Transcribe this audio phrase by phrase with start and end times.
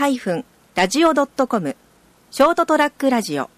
[0.00, 1.76] ST-radio.com
[2.30, 3.50] ショートトラックラジオは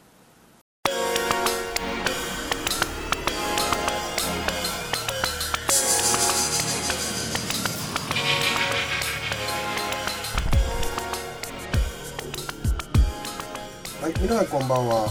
[14.09, 15.07] い、皆さんこんばんは。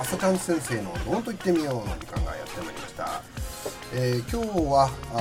[0.00, 3.20] 朝ちゃん先生の「どうと言ってみよう」の時間がやってまいりました。
[3.92, 5.20] えー、今日はあー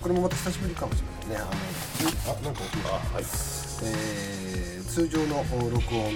[0.00, 1.36] これもまた久しぶりかもしれませんね。
[1.36, 3.61] あのあなんか音がはい。
[3.84, 6.12] えー、通常の録音といい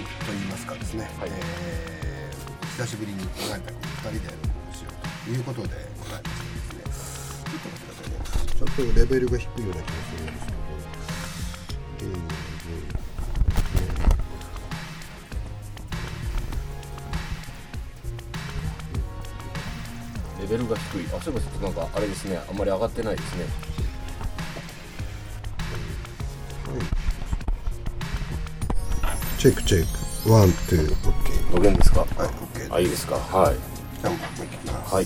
[0.49, 1.03] ますかですね。
[1.19, 3.71] はいえー、久しぶりに考えた
[4.09, 5.67] 2人で録音しようということで
[5.99, 6.39] ございまし
[6.73, 7.27] てですね。
[7.43, 8.55] ちょっと待ってくださいね。
[8.55, 10.57] ちょっとレベルが低いような気がするんですけど。
[11.99, 13.07] えーえー
[20.39, 23.66] レベルが低いあそういえばちょっとなんかあれですねあんまり上がってないですね
[29.37, 29.85] チェックチェッ
[30.23, 31.55] クワン、ツー、オッケー。
[31.55, 31.99] どげんですか？
[31.99, 32.73] はい、オッケー。
[32.73, 33.15] あいいですか？
[33.15, 33.55] はい
[34.01, 34.95] じゃあもういきます。
[34.95, 35.05] はい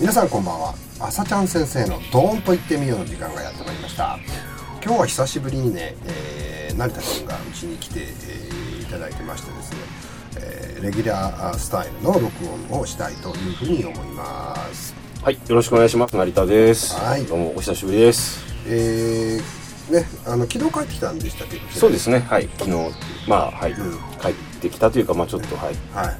[0.00, 0.74] 皆さんこんばんは。
[1.00, 4.18] 朝ちゃん先生のドーンと言ってみようの時間がやってまいりました。
[4.84, 9.78] 今日は久しぶりにね、えー、成田君がうちに来て、えーいただいてましてですね、
[10.36, 12.26] えーレギュラースタイルの録
[12.70, 14.94] 音をしたいというふうに思います。
[15.22, 21.56] はいよろしくお願いします成田ですはいどうもお久しぶりですえー、ね、あの、昨日帰ってきたんでしたけ？
[21.56, 22.20] ど、そうですね。
[22.20, 22.48] はい。
[22.58, 22.70] 昨日
[23.28, 25.74] まあはい、うん帰ってきたというかまあちょっとはい。
[25.94, 26.16] はい。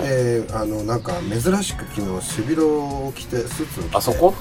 [0.00, 3.96] えー、あの、なんか珍しく昨日、背広を着て、スーツを着て。
[3.96, 4.32] あそこ？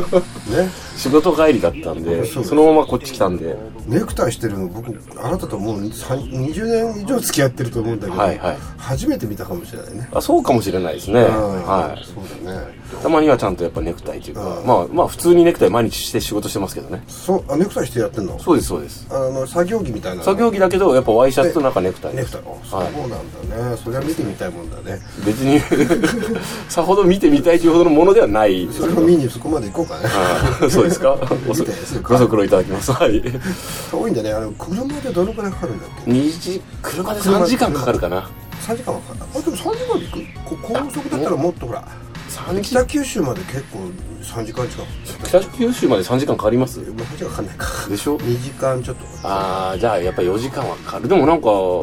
[0.50, 0.70] ね。
[0.96, 3.54] 仕事帰りだったんでそのままこっち来たんで。
[3.86, 4.88] ネクタイしてるの僕
[5.20, 8.58] あなたともうさん20年以上付き合ってると思うんだけど、はいはい。
[8.78, 11.20] 初めて見たかもしれないね、あそうかもしれないですね。
[11.22, 11.66] うん。
[11.66, 12.04] はい。
[12.06, 14.66] そうだねたまにはちゃんとやっぱネクタイというかうん。
[14.66, 17.02] まあまあ普通にネクタイ毎日して仕事してますけどね。
[17.08, 18.38] そうあネクタイしてやってんの？
[18.38, 19.06] そうですそうです。
[19.10, 22.40] あの作業着みたいな作業着だけどやっぱワイシャツとなんかネクタイネクタイ。
[22.40, 22.92] あそうはい。
[22.92, 23.16] なんだ
[23.70, 25.00] ね、それは見てみたいもんだね。
[25.24, 25.60] 別に
[26.68, 28.68] さほど見てみたいというほどのものではない。
[28.72, 30.06] それを見にそこまで行こうかね。
[30.62, 31.16] あそうです か？
[32.02, 32.92] ご足労いただきます。
[32.92, 33.22] はい。
[33.90, 34.32] 遠いんだね。
[34.32, 38.28] あの車でどのくらいかかるんだっけ？2時車で3時間かかるかな。
[38.66, 39.30] 3時間はかかる。
[39.34, 40.56] あでも3時間で行く。
[40.56, 41.80] こ高速だったらもっとほら。
[41.80, 42.11] 3時
[42.62, 43.78] 北九州まで結構
[44.22, 45.26] 3時間近く。
[45.28, 46.78] 北九州まで3時間かかります？
[46.80, 47.66] もう3時間かかんないか。
[47.88, 49.04] でしょ？2時間ちょっと。
[49.28, 51.08] ああじゃあやっぱり4時間はかかる。
[51.08, 51.82] でもなんか、ん。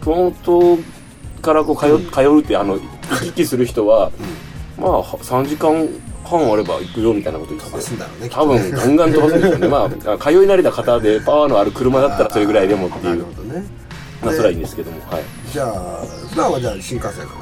[0.00, 0.78] 熊本
[1.42, 2.80] からこう通,、通うってあの行
[3.20, 4.10] き来する人は、
[4.78, 5.88] まあ3時間
[6.24, 9.68] 半あれば行くよみたいなこと言って飛ばすんだろうね多分ガンガン飛ばすんですよね。
[9.68, 13.18] まあ通い慣れた方でパワーのある車だったらそれぐらいでもってないう。
[13.20, 13.64] るほどね。
[14.22, 15.22] まあそれはいいんですけどもはい。
[15.52, 17.34] じゃあ普段はじゃあ新幹線か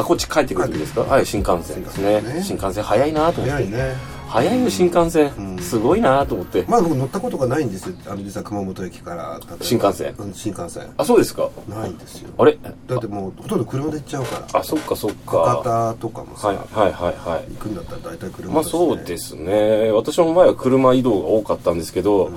[0.00, 1.02] あこっち帰ってくる時ですか？
[1.02, 1.26] はい。
[1.26, 2.42] 新幹線ですね。
[2.42, 3.64] 新幹線早いなと思って。
[3.64, 4.20] な早いね。
[4.30, 5.58] 早いよ新幹線、うん。
[5.58, 7.96] すごいなと思って、まだ僕乗ったことがないんですよ。
[8.06, 9.40] あの実は熊本駅から。
[9.60, 10.14] 新幹線。
[10.18, 10.88] うん新幹線。
[10.96, 11.50] あそうですか？
[11.68, 12.30] ないんですよ。
[12.38, 12.56] あれ？
[12.86, 14.60] だってもうほとんど車で行っちゃうから。
[14.60, 15.62] あそっかそっか。
[15.62, 17.52] 博多とかもさ、はいはいはいはい。
[17.54, 19.90] 行くんだったら大体車まあそうですすね。
[19.90, 22.30] 私も前は車移動が多かったんですけど、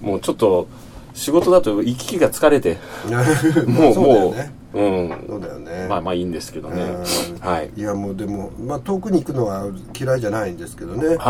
[0.00, 0.66] もうちょっと
[1.14, 2.78] 仕事だと行き来が疲れて。
[3.68, 5.24] もうそうだよもうねうん。
[5.28, 6.82] そうだよねまあまあいいんですけどね。
[6.82, 7.38] うん。
[7.38, 7.70] はい。
[7.76, 9.66] いやもうでも、まあ、遠くに行くのは
[9.98, 11.20] 嫌いじゃないんですけどね、はいは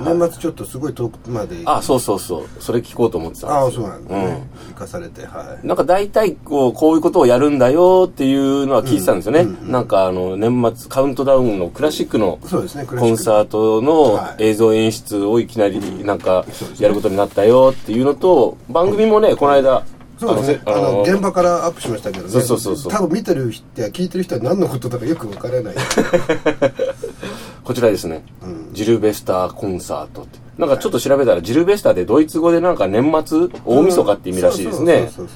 [0.00, 0.16] いはい。
[0.18, 1.56] 年末ちょっとすごい遠くまで。
[1.64, 2.62] あそうそうそう。
[2.62, 3.86] それ聞こうと思ってたんですよ。
[3.86, 5.66] ああそうなんだね、行かされてはい。
[5.66, 14.48] なんか大体こうこういうことをやるんだよっていうのは聞いてたんですよね、うんうんなんかあの年末カウントダウンのクラシックのコンサートのはい。
[14.48, 16.44] 映像演出をいきなりなんか
[16.78, 19.84] やることになったよっていうのと番組もねこの間
[20.18, 20.62] そうですね。
[20.66, 22.30] あの現場からアップしましたけどね。
[22.30, 22.92] そうそうそうそう。
[22.92, 25.74] 多分見てる人や聞いてる人は何のことだかよくわからない。
[27.62, 28.70] こちらですね、うん。
[28.72, 30.38] ジルベスターコンサートって。
[30.58, 34.94] なんかちょっと調べたらジルベスターでドイツ語でなんか年末大晦日って意味らしいですね。
[34.94, 35.26] そうそうそう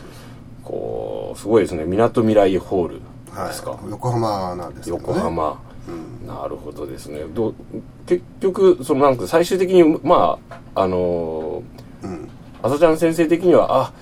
[0.64, 1.85] こうすごいですね。
[1.85, 4.96] みなとみらいホールですか、はい、横浜なんですね。
[4.96, 6.26] 横浜、うん。
[6.26, 7.20] なるほどですね。
[7.32, 7.55] ど
[8.06, 11.62] 結局そのなんか最終的にまああの
[12.02, 12.11] うん。
[12.11, 12.28] ー、
[12.62, 13.93] 朝ちゃん先生的にはあ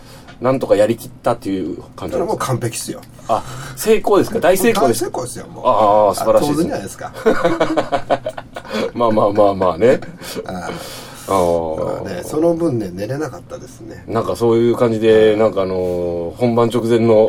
[0.41, 3.01] なんとかやりきったっていう感じそれはもう完璧っすよ。
[3.29, 3.43] あ
[3.77, 4.41] 成功ですか？
[4.41, 5.65] 大成功です大成功ですよもう。
[5.67, 6.65] ああ素晴らしい当ですね。
[6.65, 7.13] 然じゃないですか。
[8.95, 10.01] まあまあまあまあね。
[10.47, 10.71] あ
[11.35, 14.05] あね、その分ね寝れなかったですね。
[14.06, 17.29] なんかそういう感じで、なんかあのー本番直前の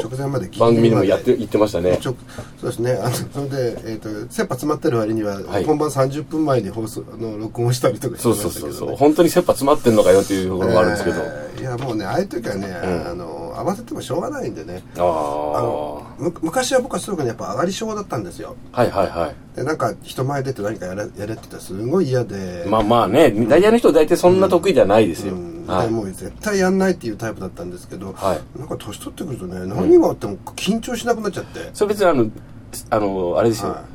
[0.60, 1.98] 番組でもやって、言ってましたね。
[1.98, 2.16] ちょ
[2.60, 2.94] そうですね。
[2.94, 5.66] あのそれで、えー、と切羽詰まってる割には、はい。
[5.66, 8.98] 本番30分前に放送の録音したりとかしてそうましたけど、ね、そうそうそう。
[8.98, 11.18] 本当に切羽詰まってんのかよっていうところもあるんですけど。
[11.22, 13.08] えーいやもうねああいう時はね、ん。
[13.08, 15.00] あの合わせてもしょうがないんでねあ。
[15.00, 19.56] のむ昔は僕はすごくねやっぱ上がり症だったんですよはいはいはい。
[19.56, 25.34] でなんか人前出て何かやれやれって言ったらすごい嫌でまあまあね、大体の人大体そんな得意じゃないですよ。
[25.34, 32.30] うんでもう絶対やんないっていうタイプだったんですけど、はいなんか年取ってくるとね何があっても緊張しなくなっちゃって、それ別にあの、
[32.90, 33.70] あの、あれですよ。
[33.70, 33.91] はい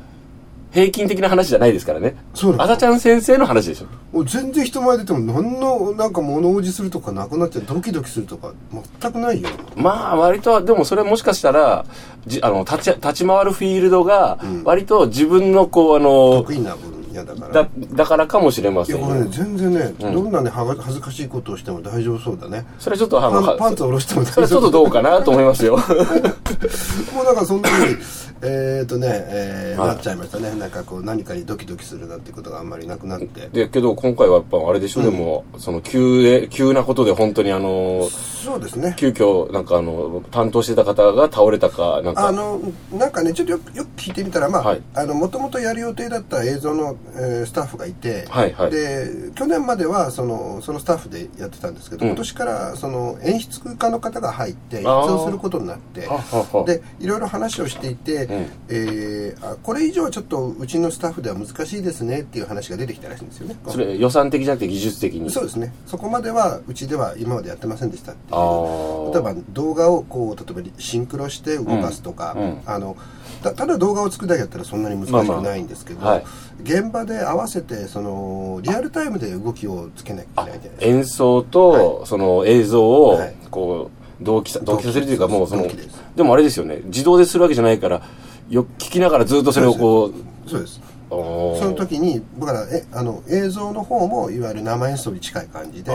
[0.77, 2.15] 平均的な話じゃないですからね。
[2.35, 3.87] そうあさちゃん先生の話でしょ。
[4.15, 7.65] もう全然人前出ても何のなんか物おじするとかなくなっちゃう。
[7.65, 8.53] ドキドキするとか
[9.01, 9.49] 全くないよ。
[9.75, 11.83] まあ、割と、でもそれもしかしたら、
[12.27, 17.63] じあの、立ち、立ち回るフィールドが、割と自分のこう、あの、得意な分野だから。
[17.63, 19.01] だ、だからかもしれませんよ。
[19.01, 19.27] いやこれね。
[19.31, 22.67] 全然ね、どんなね恥ずかしいことをしても大丈夫そうだね。
[22.77, 25.77] それはちょっと、あの、パンツ下ろしても大それはちょっと丈夫どうかなと思いますよ。
[27.15, 27.95] もうなんかそんなに
[28.41, 29.87] えっとね、えーはい。
[29.89, 30.53] なっちゃいましたね。
[30.55, 33.49] なんかこう何かにドキドキするなんてことがあんまりなくなって。
[33.49, 38.95] で、けど今回はやっぱあれでしょ、でも、その急で、急なことで本当にあの、そうですね。
[38.97, 42.61] 急遽、なんかあの、担当してた方が倒れたか、なんか、あの
[42.91, 44.81] なんかねちょっとよくよく聞いてみたらまあ、はい。
[44.93, 48.71] あのもともとやる予定だった映像の、えースタッフがいて、はいはい。
[48.71, 52.11] で去年まではそのそのスタッフでやってたんですけど、うん。
[52.11, 56.65] 今年からその演出家の方が入って演出をすることになってははは。
[56.65, 63.55] でいろいろ話をしていて、んえーあこれ以上はちょっとうちのスタッフでは難しいですねっていう話が出てきたらしいんですよね。
[63.67, 65.29] それ予算的じゃなくて技術的に。
[65.29, 65.73] そうですね。
[65.85, 69.13] そこまではうちでは今までやってませんでしたっていう。
[69.13, 72.61] 例えば動画をこう例えばシンクロして動かすとか、うんうん。
[72.65, 72.97] あの
[73.43, 76.25] たただ動画を作るだけだったらそんなに難しくないんですけど、まあまあはい。
[76.63, 80.85] 現場で合わせてそのリアルタイムで動きをつけなきゃいけないじゃないですか。
[80.85, 85.67] 演奏と、その映像をはい、こう、同期さ、同期させるというか、もうその
[86.15, 88.01] でもあれですよね、自動でするわけじゃないから、
[88.49, 90.11] よ、聞きながらずっとそれをこ
[90.45, 95.91] う、そうですその時にだからえあの映像の方もいわゆる生演奏に近い感じで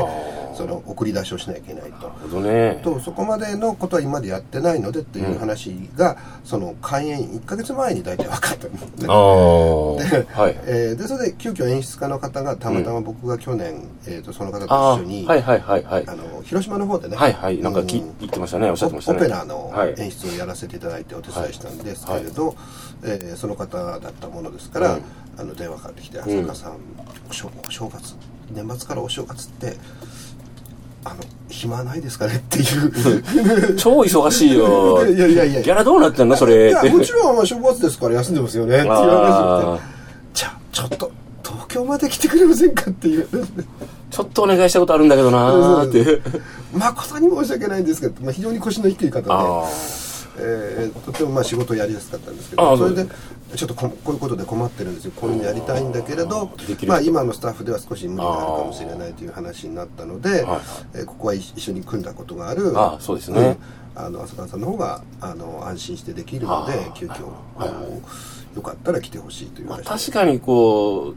[0.54, 2.08] その送り出しをしなきゃいけないと。
[2.08, 2.80] なるほどね。
[2.82, 8.96] とそこまでのことは今までやってないのでっていう話が、その開演1か月前に大体分かったんです。
[9.02, 10.60] で,、はい。
[10.66, 16.04] えーでそれで急遽演出家の方がたまたま僕が去年、えー、とその方とあ一緒にあ、はいはいはいはい。
[16.06, 17.58] あの広島の方でねはいはい。
[17.58, 19.18] なんかき、う言ってましたね、おっしゃってましたね。
[19.18, 19.94] オペラのはい。
[19.98, 22.54] 演出をやらせていただいてお手伝いしたんですけれど、
[23.04, 25.02] えーその方だったものですから、うん。
[25.38, 26.72] あの電話かかってきて「浅香さん、
[27.30, 28.14] お正お正月
[28.54, 29.76] 年末からお正月って
[31.04, 31.16] あの
[31.48, 33.76] 暇ないですかね?」っていう。
[33.76, 35.04] 超忙しいよ。
[35.08, 36.36] いやいやいやギャラどうなってんの？
[36.36, 36.68] それ。
[36.68, 38.76] いやもちろんまあ正月ですから休んでますよね。
[38.76, 39.86] っていう話あをして。
[40.34, 41.12] じゃあちょっと
[41.42, 43.26] 東京まで来てくれませんかっていう。
[44.10, 46.20] ちょっとお願いしたことあるんだけどなーって。
[46.74, 49.64] 誠に申し訳ないんですけど、まあ、非常に腰の低い方で、あ
[50.38, 53.06] えーとてもまあ仕事をやりやすかったんですけどそれで
[53.54, 55.12] ちょっとここういうことで困ってるんですよ。
[55.14, 56.50] こういうのやりたいんだけれど
[56.86, 60.60] まあ、今のスタッフでは少し無理があるかもしれないという話になったので、はい
[60.94, 63.40] えーここは一緒に組んだことがあるああそうですね。
[63.40, 63.56] うん
[63.94, 67.26] あの浅川さんの方があの安心してできるので急遽、
[67.56, 71.16] はいよかったら来てほしいというまあ話確かにこう、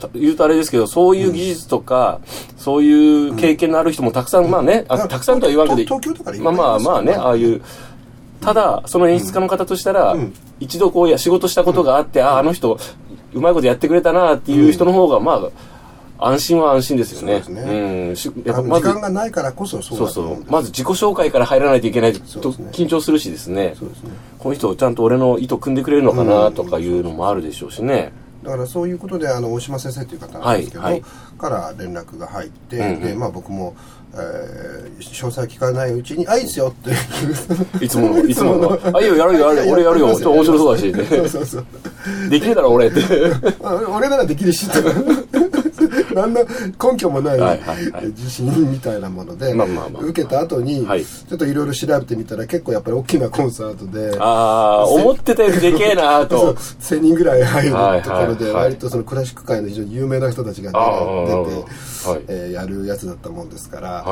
[0.00, 2.20] た言うとあれですけど、そういう技術とか、
[2.56, 7.62] そういう経験のある人もたくさん、まあね、あたくさんとは言わんけど、東京とかでまあまあまあね、ああいう、
[8.40, 12.78] ただ、その演出家の方としたら、うん一度こうや仕事したことがあって、ああ、あの人、
[13.32, 15.40] うまいことやってくれたなっていう人の方が、ま
[16.18, 17.42] あ、安心は安心ですよね。
[17.42, 18.16] そうですねうん。
[18.16, 20.44] しやっぱまず、時間がないからこそそうそうそうんで。
[20.44, 23.74] すうまず自己紹介から入らないといけないと緊張するしですね。
[23.78, 28.12] そうですねこの人ちゃんと俺の意図組んでくれるのかなとかいうのもあるでしょうしね。
[28.42, 31.02] だからそういうことであの大島先生という方なんですけど、はいはい
[31.40, 33.74] から連絡が入って、うんうんでまあ、僕も、
[34.14, 36.90] えー詳細聞かないうちに「あいいっすよ」って
[37.84, 38.78] いつもの、いつもの。
[38.92, 41.64] あ、いいよ、やるよ、やるよ、俺やるよ、ちょっと面白そうだし、 そうそうそう。
[42.28, 43.00] できるだろ、俺って。
[43.62, 44.68] あ俺ならできるし。
[44.68, 44.90] とか
[46.14, 48.06] 何の根拠もないはいはいはい。
[48.06, 49.52] 自信みたいなもので、
[50.00, 51.04] 受けた後に、はい。
[51.04, 56.54] ちょっといろいろ調べてみたら結構やっぱり大きなコンサートでああ、思ってたよりでけえなと。
[56.80, 62.20] 1000人ぐらい入るはいところで、割とそのクラシック界の非常に有名な人たちが出て、はい。
[62.28, 64.04] えーやるやつだったもんですから、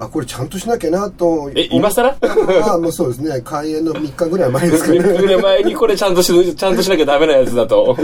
[0.00, 1.50] あこれちゃんとしなきゃなと。
[1.54, 2.16] え今更？
[2.20, 3.40] ま あもうそうですね。
[3.44, 7.96] 開演の3日ぐらい前ですか3ね日ぐらい前にこれちゃんとし、ちゃんとしなきゃダメなやつだと。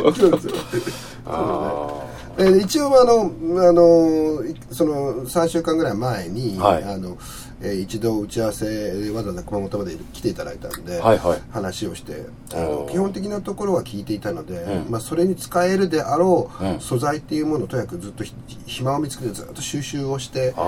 [1.25, 2.05] そうですよあ
[2.37, 3.31] えー一応あの
[3.69, 6.85] あのいその3週間ぐらい前に、はい。
[6.85, 7.17] あの
[7.63, 8.67] えー一度打ち合わせ
[9.13, 11.41] わざわざ熊本まで来ていただいたんで、はいはい。
[11.53, 14.91] 話をしてあの基本的なところは聞いていたので、うん。
[14.91, 16.81] まあ、それに使えるであろう、うん。
[16.81, 18.35] 素材っていうものをとにかくずっとひ
[18.67, 20.59] 暇を見つけてずっと収集をして作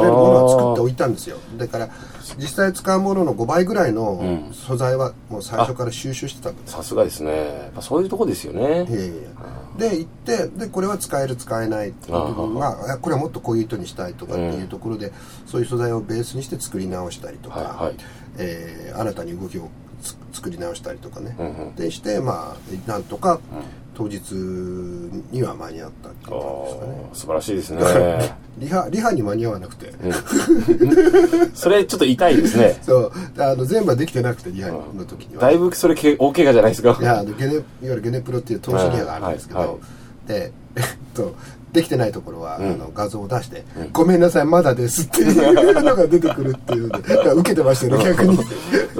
[0.00, 1.36] れるものを作っておいたんですよ。
[1.56, 1.88] だから
[2.36, 4.52] 実際使うものの5倍ぐらいのうん。
[4.52, 6.72] 素材はもう最初から収集してたんです。
[6.72, 7.70] さすがですね。
[7.80, 8.84] そういうとこですよね。
[8.90, 9.12] いやいや
[9.76, 15.12] で行ってでこれは使える使えないっていう部分があこれはもっとこういう糸にしたいとかっていうところで、
[15.46, 17.96] そういう素材をベースにして作り直したりとか、はいはい
[18.38, 19.68] えー新たに動きを
[20.02, 23.40] つ作り直したりとかね、うんうんでしてまあなんとか
[23.96, 24.20] 当日
[25.30, 27.10] には間に合ったっていう感じですかね。
[27.14, 27.80] 素晴らしいですね。
[28.58, 29.92] リハリハに間に合わなくて、
[31.54, 32.78] それちょっと痛いですね。
[32.84, 33.12] そう。
[33.38, 36.98] あの全部はできてなくてリハの時には、だいぶそれけ大怪我じゃないですか。
[37.00, 39.68] いやあのゲネいわゆるゲネプロっていう投資リハがあるんですけど、はい。
[39.68, 39.78] はい。
[40.28, 40.84] でえっ
[41.14, 41.34] と
[41.72, 42.62] できてないところは、ん。
[42.62, 48.38] あの画像を出して、ごめんなさいまだです」っていうのが出てくるっていうので受けてましたよね逆に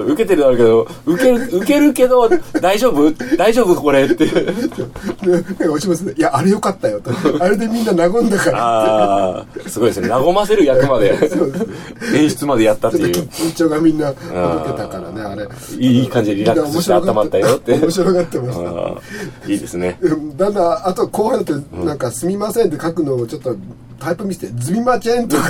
[0.03, 2.29] 受けてるだろうけど受ける受けるけど
[2.61, 3.13] 大丈夫？
[3.37, 4.27] 大丈夫これって。
[4.27, 4.43] で
[5.31, 7.11] なんか落ちますね「いやあれよかったよ」と
[7.43, 10.09] 「あれでみんな和んだから」ああすごいですね。
[10.09, 11.17] 和ませる役まで。
[12.15, 13.25] 演出までやったっていう。
[13.27, 15.49] 緊張がみんなほどけたからねあれ。
[15.79, 17.75] いい感じでリラックスして温まったよって。
[17.75, 18.65] 面白がってまし
[19.45, 19.51] た。
[19.53, 19.99] いいですね。
[20.01, 23.57] うんだんだんあと後半だってなんか「すみません」って書くのをちょっと
[23.99, 25.43] タイプ見せて「ズミマチェン」とか。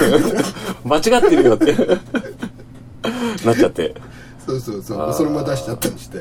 [0.84, 1.74] 間違ってるよって。
[3.44, 3.94] なっちゃって
[4.46, 5.14] そうそうそう。
[5.14, 6.18] そのまま出しちゃったりして。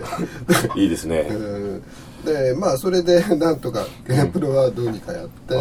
[0.75, 1.27] いいですね。
[1.29, 1.83] うん。
[2.25, 3.85] でまあそれで なんとか
[4.33, 5.53] プロはどうにかやって、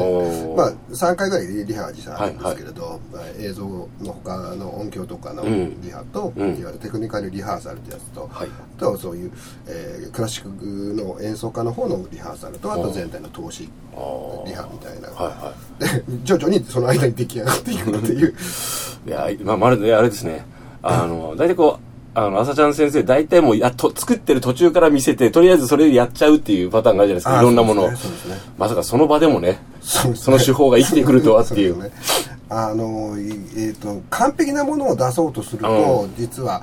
[0.56, 5.82] まあ3回ぐらいリハは実際あるんですけれど、まあ映像の他の音響とかのうん。
[5.82, 6.48] リハと、うん。
[6.48, 8.48] いわゆるテクニカルリハーサルってやつと、はい。
[8.48, 9.30] あとはそういう、
[9.66, 13.62] えークラシックの演奏家の方のリハーサルとあと全体の投資
[14.46, 18.28] リハみたいな、はいはで徐々にその間に出来上がっていくっていう。
[19.06, 20.46] い いやまあまるであれですね。
[20.82, 27.40] あの大体こうあの、朝ちゃん先生、大体もうやっと、作ってる途中から見せて、とりあえずそれでやっちゃうっていうパターンがあるじゃないですか。
[27.40, 27.96] いろんなものねね
[28.56, 31.74] まさかその場でもね、そねその手法が生きてくるとはっていう。
[31.74, 36.62] そですねあの、いえっ、と、完璧なものを出そうとすると、う実は、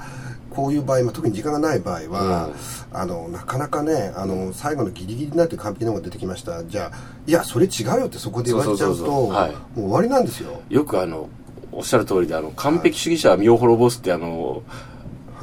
[0.52, 2.50] こういう場合、まあ、特に時間がない場合は、
[2.94, 6.64] あの、なかなかね、あの、最後のギリギリになって完璧なものが出てきました。
[6.66, 10.62] じゃあ、いや、それ違うよってそこで言われちゃうと、もう終わりなんですよ。
[10.70, 11.30] よくあの、
[11.72, 14.91] おっしゃる通りで、あの、完璧主義者は身を滅ぼすってあの、い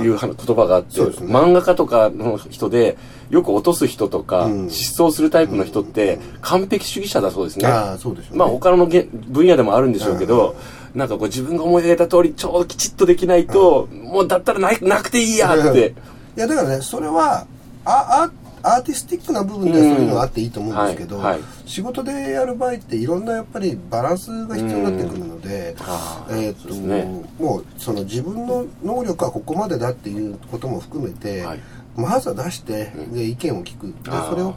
[0.07, 2.97] う言葉があって、ね漫画家とかの人で、
[3.31, 7.67] よく落とす人とか、うん失踪するタイプの人って、完璧主義者だそうですね。
[7.67, 8.39] ああ、そうでしょう、ね。
[8.39, 10.57] まあ他のげ分野でもあるんでしょうけど、
[10.95, 15.95] なんかこう自分が思い描いた通りちょうどきちっとできないと、もうだったらななくていいやって。
[16.37, 17.47] いやだからねそれは
[17.85, 18.31] ああ
[18.63, 21.19] アーティスティックな部分ではそういうのがあっていいと思うんですけど、
[21.67, 25.77] 仕事でやる場合っていろんなやっぱりバランスが必要になってくるので、
[26.31, 26.75] えーと
[27.43, 31.61] もうその自分の能力はここまでだっていうことも含めて、はい。
[31.97, 33.87] まずは出して、で意見を聞く。
[33.89, 34.55] でそれを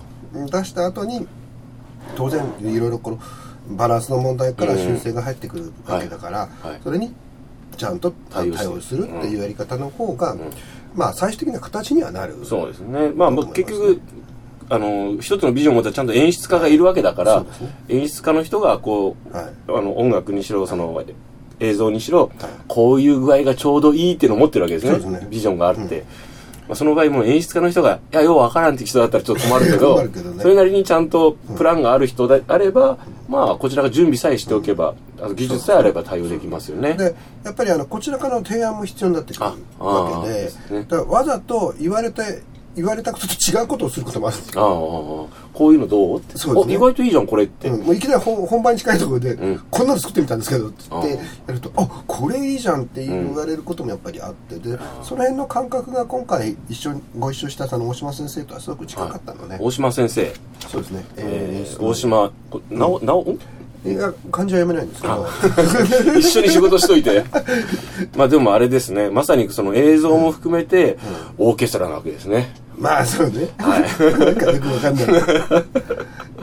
[0.47, 1.27] 出した後に
[2.15, 3.19] 当然いろいろこの
[3.69, 6.49] バランスの問題から修正が入ってくるわけだから、
[6.83, 7.13] それに
[7.81, 10.35] ちゃんと対対応するっていうやり方の方が、
[10.93, 12.37] まあ最終的な形にはなる。
[12.45, 13.09] そうですね。
[13.15, 13.99] まあ結局、
[14.69, 17.75] あの、一つのビジョンを持ったちゃんと演出家がいるわけだから、そうですね。
[17.89, 19.45] 演出家の人がこう、はい。
[19.67, 21.03] あの音楽にしろ、その
[21.59, 22.31] 映像にしろ、
[22.67, 25.19] こういう具合がちょうどいいっていうのを持ってるわけですね。
[25.19, 25.27] ね。
[25.27, 26.03] ビジョンがあって。
[26.67, 30.41] まあ、その場合も演出家の人が、いや、ようわからんって人だったらちょっと困るけど、 困るけどね。
[30.43, 32.99] それなりにちゃんとプランがある人であれば、
[33.31, 36.95] まあ、こちらが準備さえしておけば、あの技術さえあれば対応できますよね。
[36.95, 39.45] でやっぱりあのこちらからの提案も必要になってくる
[39.79, 42.41] わけでですねだからわざと言われて
[42.75, 44.61] 言われたことと違うことをすることもあるんですよ。
[44.61, 46.37] ああ、こういうのどうって。
[46.37, 46.75] そうですね。
[46.75, 47.69] お意外といいじゃん、これって。
[47.69, 49.59] うん、もういきなり本本番に近いところで、うん。
[49.69, 60.33] こんなの作ってみたんですけどって言ってあやるとあこれいいじゃんって言われることもやっぱりあってでその辺の感覚が今回一緒にご一緒したその大島先生とはすごく近かったのね、大島先生、
[60.67, 63.39] そうですね、えーー大島、こなお、なお、ん？
[63.83, 65.27] いや漢字は読めないんですけど。
[66.19, 67.23] 一緒に仕事しといて。
[68.15, 70.99] まあでもあれですね、まさにその映像も含めて、
[71.37, 72.53] オーケストラなわけですね。
[72.77, 74.19] まあそうね、はい。
[74.19, 75.05] なんかよくわかんない。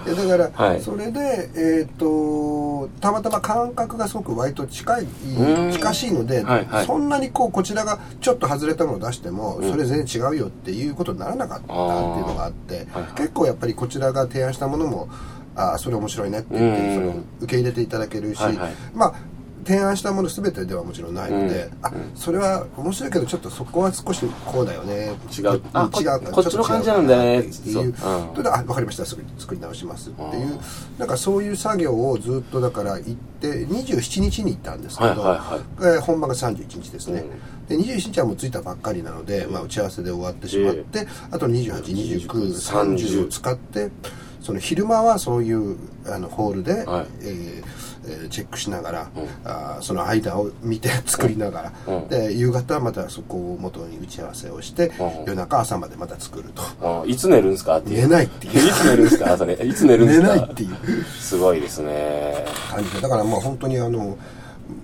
[0.06, 0.80] いやだから、はい。
[0.80, 5.72] それでえっ、とたまたま感覚がすごく割と近いん。
[5.72, 6.44] 近しいので、
[6.86, 15.08] そんなにこうこちらがちょっと外れたものを出しても、それ全然違うよっていうことにならなかったっていうのがあって結構やっぱりこちらが提案したものも
[15.58, 16.94] ああそれ面白いねって言って、うん。
[16.94, 18.72] それを受け入れていただけるし、はいはい。
[18.94, 19.14] まあ
[19.66, 21.86] 提案したもの全てではもちろんないので、うん。
[21.86, 25.12] あそれは面白いけどちょっとそこは少しこうだよね。
[25.36, 25.44] 違う。
[25.44, 25.60] 違う
[26.32, 27.52] こっちの感じなんだねっていう。
[27.74, 27.84] そう。
[27.84, 28.46] うん。
[28.46, 29.04] あ分かりました。
[29.04, 30.58] すぐ作り直しますっていう
[30.98, 35.36] なんかそういう作業をずっとだから行って27日に行ったんですけど、は
[35.80, 37.24] いはい本番が31日ですね、
[37.68, 43.90] で21日はもう着いたばっかりなので、まあ、打ち合わせで終わってしまって、あと282930を使って
[44.40, 45.76] その昼間はそういう
[46.06, 47.06] あのホールで、はい。
[47.22, 47.64] えー
[48.10, 49.10] えーチェックしながら、
[49.44, 52.08] あーその間を見て作りながら、うん。
[52.08, 55.24] で夕方はまたそこを元に打ち合わせをして、うん。
[55.26, 56.62] 夜中朝までまた作ると。
[57.02, 57.78] あいつ寝るんですか？
[57.78, 58.02] っていう。
[58.02, 58.52] 寝ないっていう。
[58.66, 59.32] いつ寝るんですか？
[59.34, 59.54] 朝ね。
[59.62, 60.36] いつ寝るんで寝すか？
[60.36, 61.04] ないっていう。
[61.20, 62.46] すごいですね。
[62.70, 63.00] 感じで。
[63.02, 64.16] だからまあ本当にあの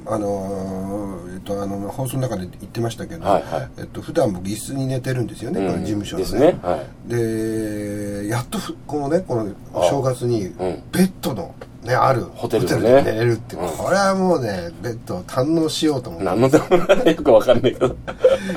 [0.07, 3.71] あのーえっと、あの放送の中で言ってましたけど、はいはい。
[3.79, 5.73] えっと普段僕椅子に寝てるんですよね、うん。
[5.73, 6.59] この事務所のですね。
[6.63, 7.09] はい。
[7.09, 10.57] でやっとふこのねこのあ正月にん。
[10.59, 12.25] ベッドの、ね、ある。
[12.35, 13.03] ホテルのね。
[13.03, 13.65] で寝れるって、う。
[13.65, 13.69] ん。
[13.77, 17.95] これはもうねベッドを堪能しようと思って何のでもないよくわかんないけど。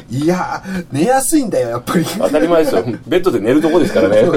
[0.09, 2.05] いや寝やすいんだよやっぱり。
[2.05, 2.83] 当たり前ですよ。
[3.07, 4.21] ベッドで寝るとこですからね。
[4.21, 4.27] ね。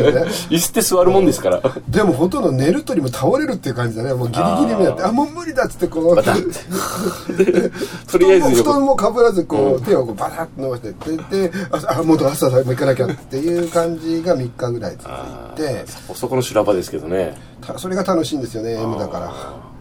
[0.51, 1.63] 椅子って座るもんですから。
[1.89, 4.13] でもほとんど寝るとにも倒れるっていう感じだね。
[4.13, 6.17] もうギリギリになってあもう無理だっつってこう。
[6.17, 6.35] また。
[8.11, 10.93] とりあえず布団横もかぶらずこう、手をこうバタッと伸ばして
[11.33, 15.63] ででああもう朝だもう行かなきゃっていう感じが3日ぐらい続あいて。
[15.63, 17.37] ーそこそこの修羅場ですけどね。
[17.37, 19.33] たそれが楽しいんですよね M だから。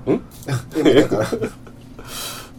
[0.06, 0.22] うん？
[0.78, 1.28] M だから。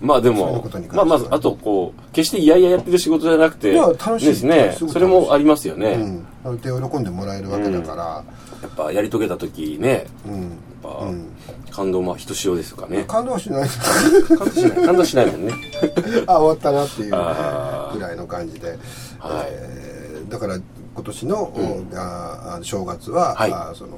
[0.01, 4.27] まあでもまあまずあとこう決して嫌々やってる仕事じゃなくていや楽しい。
[4.27, 4.75] ですね。
[4.89, 6.57] それもありますよね、うん。
[6.61, 8.25] で喜んでもらえるわけだから。
[8.63, 10.51] やっぱやり遂げた時ねうん、やっ
[10.83, 11.27] ぱうん。
[11.71, 13.05] 感動まあひとしおですかね。
[13.07, 13.69] 感動はしない。
[13.69, 14.71] 感動しない。
[14.87, 15.53] 感動しないもんね。
[16.27, 18.79] あ終わったなっていうぐらいの感じで、はい。
[19.51, 20.57] えーだから
[20.95, 21.53] 今年の、
[22.63, 23.53] 正月は、はい。
[23.53, 23.91] あその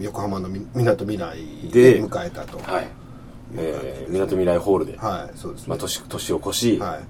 [0.00, 2.58] 横浜のみみなとみらいでで迎えたと。
[2.58, 2.88] はい。
[3.54, 7.00] えーみなとみらいホールで、はいそうですね、まあ、年年を越し、は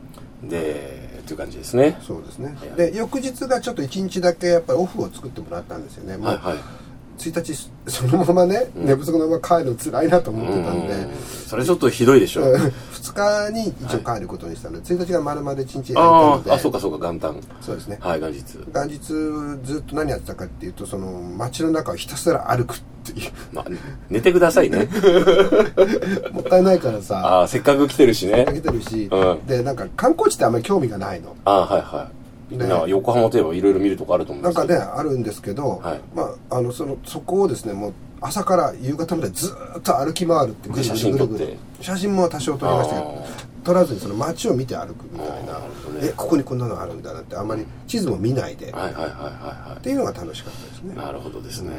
[0.45, 0.49] い。
[0.49, 1.99] でという感じですね。
[2.03, 2.57] そうですね。
[2.77, 6.17] で翌日がちょっと1日だけやっぱりオフを作ってもらったんですよね。
[6.17, 6.82] はいはい
[7.31, 11.19] 1日そのままね、寝不足のまま帰るの辛いなと思ってたんで、うん。
[11.21, 12.43] それちょっとひどいでしょ。
[12.43, 14.81] う2日に一応帰ることにしたの。
[14.81, 16.53] で、1日が丸々1日空いたので。
[16.53, 17.41] あそうかそうか元旦。
[17.61, 17.99] そうですね。
[18.01, 18.43] はい元日。
[18.73, 18.99] 元日
[19.67, 23.31] ずっと何やってたかっていうとその街の中をひたすら歩くっていう。
[23.53, 23.65] まあ
[24.11, 24.89] 寝てくださいね。
[26.33, 27.19] もったいないからさ。
[27.19, 28.45] ああせっかく来てるしね。
[28.45, 29.47] かけてるし、うん。
[29.47, 31.37] でなんか観光地ってあんまり興味がないの。
[31.45, 32.22] ああはいはい
[32.57, 32.67] ね。
[32.67, 34.91] なんか横浜といえばいろいろ見るとこあると思うんなんかですけど。
[34.91, 36.01] ねあるんですけど、はい。
[36.15, 41.45] まああのそのそこをですねもう朝から夕方までずーっと歩き回るってぐるぐる写真撮って。
[41.45, 45.59] ぐ写真も多少撮りましたけどあ撮らずにその街を見て歩くみたいな。
[45.59, 45.65] ね。
[46.03, 49.15] えここにこんなのあるんだなってあんまり地図も見ないで、はいはいはいはいっ
[49.75, 50.95] はていうのが楽しかったですね。
[50.95, 51.73] いなるほどですね。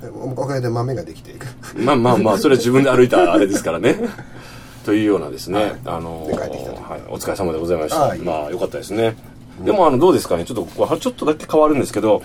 [0.00, 1.46] でおおかげで豆ができていく。
[1.78, 3.96] まあまあまあそれは自分で歩いたあれですからね。
[4.84, 5.76] というようなですね、はい。
[5.84, 6.76] あので帰ってきたと。
[6.76, 8.00] はい、お疲れ様でございました。
[8.00, 8.20] はい。
[8.20, 9.16] まあよかったですね、
[9.64, 10.44] でもあのどうですかね？
[10.44, 12.22] ちょっとちょっとだけ変わるんですけど、はい。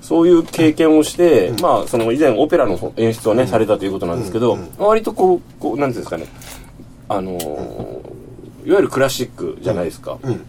[0.00, 6.26] そういう経験をして、まあその以前オペラの演出をね、されたということなんですけど、割とこうこうなんていうんですかね？
[7.08, 8.20] あのー
[8.62, 10.46] いわゆるクラシックじゃないですか、うん。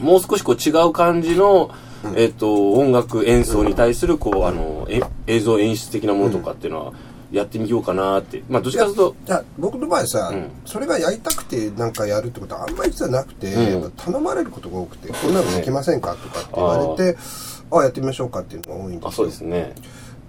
[0.00, 1.72] もう少しこう違う感じの、
[2.14, 6.92] えっ、と、音楽演奏に対する、こう、あの、え映像演出的なものとかっていうのは、
[7.30, 8.42] やってみようかなって。
[8.48, 10.50] まあ、どっちかというと、いや僕の場合さ、うん。
[10.64, 13.90] それがやりたくてなんかやるってことはあんまり実はなくて、うん。
[13.92, 17.18] 頼まれることが多くて、こんなのできませんかとかって言われて
[17.70, 19.08] ああやってみましょうかっていうのが多いんですよ。
[19.08, 19.74] あ、そうですね。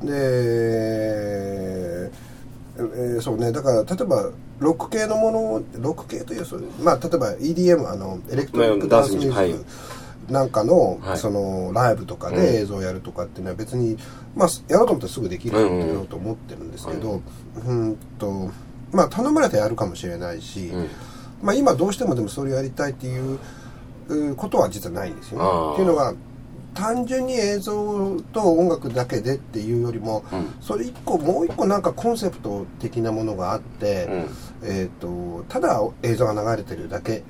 [0.03, 3.51] で、えーそうね。
[3.51, 6.45] だから例えばロック系のものをロック系という
[6.81, 9.65] まあ例えば EDM あのエレクトリックダンスミュージック
[10.29, 11.17] なんかの,、はい。
[11.17, 13.97] そのライブとかで映像をやるとかっていうのは別に、
[14.35, 15.63] まあ、やろうと思ったらすぐできるって
[16.03, 17.21] うと思ってるんですけど、
[17.65, 17.97] うん。
[18.17, 18.51] と
[18.91, 20.87] まあ頼まれたらやるかもしれないし、うん。
[21.41, 23.39] まあ、今どうしてもでもそれをやりたいっていう
[24.09, 25.73] うことは実はないんですよね。
[25.73, 26.13] っていうのが
[26.73, 30.53] 単純に映像と音楽だけでっていうよりも、うん。
[30.61, 34.07] それ一個もう一個なんかコンセプト的なものがあって、
[34.63, 37.23] えー、とただ映像が流れてるだけ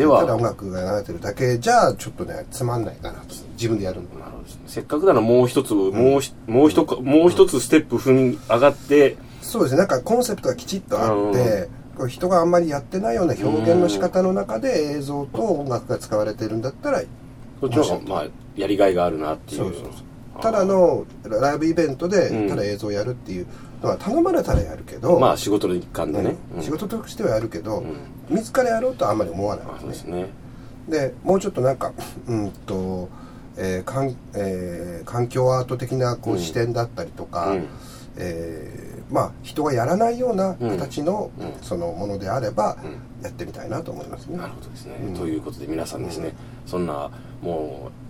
[0.00, 0.20] では。
[0.20, 1.58] ただ音楽が流れてるだけ。
[1.58, 3.34] じゃあちょっとねつまんないかなと。
[3.52, 9.78] 自分でやるのなるほどせっかくならもう一つ、もうひもう一個もう一つステップ踏み上がって、そうですね。
[9.78, 17.02] なんかコンセプトがきちっとあって、こう人があんまりやってないような表現の仕方の中で映像と音楽が使われてるんだったら
[17.60, 19.64] そっちの方が、まあ、やりがいがあるなっていう。
[19.64, 19.88] そうそうそ
[20.38, 20.42] う。
[20.42, 22.48] ただのライブイベントでうん。
[22.48, 23.46] ただ映像をやるっていう
[23.82, 26.36] のは頼まれたらやるけど、まあ、仕事の一環でね。
[26.56, 26.62] うん。
[26.62, 27.96] 仕事としてはやるけど、ん。
[28.30, 29.66] 自らやろうとはあんまり思わない。
[29.66, 30.26] ですねですね。
[30.88, 31.92] でもうちょっとなんか
[32.26, 33.08] うんと、
[33.56, 37.68] えーかんえー環境アート的なこう、うん視点だったりとか、うん。
[38.16, 41.52] えーまあ人がやらないような形の、うん。
[41.62, 42.76] そのものであれば、
[43.20, 44.36] うやってみたいなと思いますね。
[44.36, 44.96] なるほどですね。
[45.08, 45.14] うん。
[45.14, 46.32] ということで皆さんですね、
[46.66, 47.10] そんな、
[47.42, 47.90] も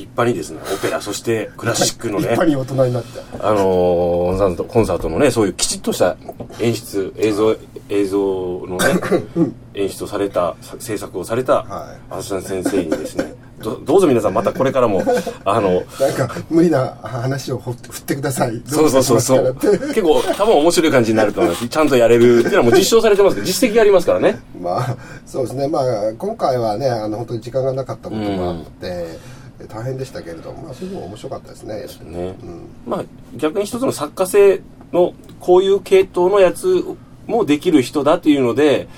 [0.00, 3.20] 立派にですね、オペラ、そしてクラシックのね 立派、に大人になって。
[3.40, 4.20] あのー
[4.64, 6.16] コンサート、のね、そういうきちっとした
[6.60, 7.56] 演出、映像、
[7.88, 8.18] 映像
[8.66, 8.84] のね、
[9.74, 15.02] 演出をされた、さ制作をされたはい、浅田先生にですね、 どどうぞ皆さんまたこれからも、
[15.44, 17.74] あの、なんか無理な話を振っ
[18.06, 18.62] てください。
[18.66, 21.68] そうそうそうそう結構多分面白い感じになると思います。
[21.68, 24.40] ちゃんとやれるっていうのはもう実証されてますけど、実績がありますからね。
[24.60, 25.84] まあそうですねまあ
[26.18, 29.18] 今回はねあの本当に時間がなかったこともあって、
[29.66, 31.86] 大変でしたけれどもまあそれでも面白かったですね。
[32.04, 32.36] ね。
[32.42, 32.68] うん。
[32.86, 33.04] まあ
[33.36, 36.84] 逆に一つの作家性のこういう系統のやつ
[37.26, 38.88] もできる人だっていうので、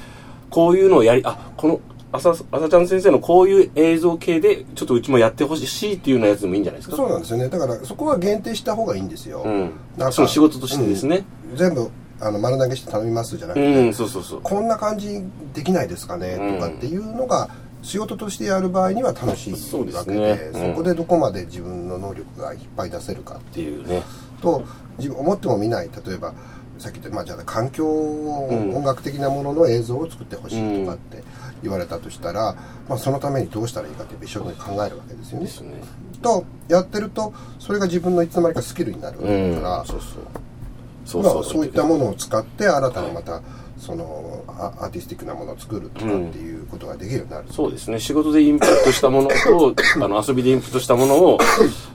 [0.50, 1.80] こういうのをやりあこの
[2.12, 6.96] 朝朝ちゃん先生のこういう映像系でちょっとうちもやってほしいっていうようなやつでもいいんじゃないですか？
[6.96, 7.48] そうなんですよね。
[7.48, 9.60] だからそこは限定した方がいいんですよ、うん。
[9.96, 11.24] なんかその仕事としてですね。
[11.50, 11.56] うん。
[11.56, 14.40] 全部あの丸投げして頼みますじゃなくうて、んそうそうそう。
[14.42, 15.22] こんな感じ
[15.54, 17.50] できないですかね、とかっていうのが
[17.82, 19.52] 仕事としてやる場合には楽しい
[19.92, 20.74] わけねでそうん。
[20.74, 24.02] こでどこまで自分の能力がいっぱい出せるかっってていうね。
[24.40, 24.62] と
[24.98, 25.90] 自分思っても見ない。
[26.06, 26.32] 例えば
[26.78, 28.74] さっき言った、まあ、じゃあ環境を、うん。
[28.76, 31.22] 音楽的なものの映像を作ってほしいとかって
[31.62, 32.56] 言われたとしたら、
[32.88, 35.46] まあ、そのためにどうしたらいいかって一生懸命考えるわけですよね。
[35.46, 35.82] ね。
[36.22, 41.22] とやってるとそれが自分のいつの間にかスキルになるうんから、そうそう。
[41.22, 43.42] まあ、そういったものを使って新たにまた、
[43.82, 47.98] そのアアーティスティックなものを作るとかっていうことができるようになる、そうですね。
[47.98, 51.38] 仕事でインプットしたものと あの遊びでインプットしたものを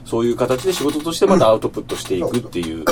[0.04, 2.84] そういう形で仕事としてまたアウトプットしていくっていう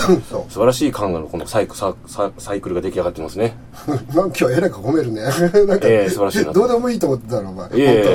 [0.48, 3.54] 素晴らしい考えのこのサイクサササイクルが出来上がってますね。
[3.86, 5.22] なんか今日はえらく褒めるね。
[5.66, 7.68] なんか、ええ素晴らしいなどうでもいいと思ってたのお前。
[7.76, 8.14] いやい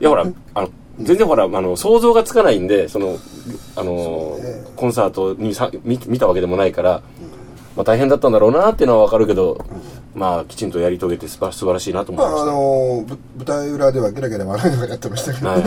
[0.00, 0.68] やほらあの
[1.00, 3.16] 全然ほらあの想像がつかないんでその
[3.74, 4.64] あの、ね。
[4.76, 7.02] コンサートにさ見見たわけでもないから、
[7.76, 9.64] まあ、大変だったんだろうなっていうのはわかるけど、
[10.14, 15.62] まあきちんとやり遂げて素晴素晴らしいなと思いました、まああのぶ舞台裏ではゲラゲラ笑いながらやってましたけど、はい。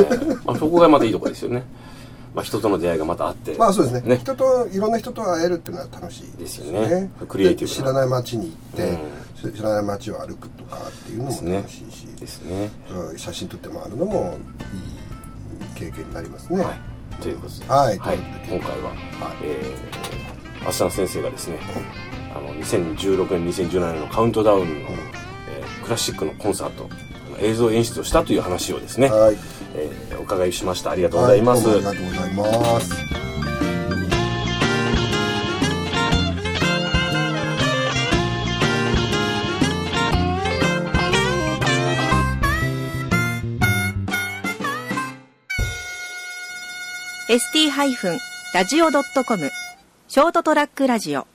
[0.46, 1.64] まあ、そこがまたいいところですよね、
[2.34, 3.56] まあ、人との出会いがまたあって。
[3.58, 4.10] まあそうですね。
[4.10, 4.18] ね。
[4.18, 7.12] 人といろんな人と会えるっていうのは楽しいですよね。
[7.28, 9.00] クリエイティブ知らない街に行って、
[9.52, 12.72] 知らない街を歩くとかっていうのも楽しいし、ですね。
[12.92, 14.38] うん写真撮って回るのも
[14.74, 17.22] いい経験になりますね、はい。
[17.22, 17.96] ということで、はい。
[17.98, 18.16] 今回
[18.82, 18.94] は、
[19.44, 21.60] えー、アスタン先生がですね
[22.38, 26.90] あの2016年2017年のカウントダウンの、えークラシックのコンサート
[27.40, 29.38] 映像演出をしたという話をですね、はい。
[29.76, 30.92] えーお伺いしました。
[30.92, 33.08] ありがとうございます、はい、ありがとうございます。
[50.08, 51.28] ショートトラックラジオ